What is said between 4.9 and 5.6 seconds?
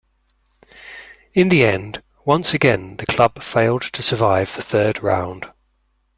round.